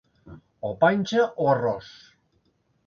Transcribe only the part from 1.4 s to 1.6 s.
o